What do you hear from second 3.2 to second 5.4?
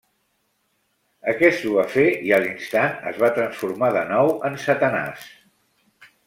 va transformar de nou en Satanàs.